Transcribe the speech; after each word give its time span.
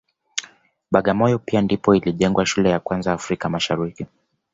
Bagamoyo 0.91 1.39
pia 1.39 1.61
ndipo 1.61 1.95
ilijengwa 1.95 2.45
shule 2.45 2.69
ya 2.69 2.79
kwanza 2.79 3.13
Afrika 3.13 3.49
Mashariki 3.49 4.05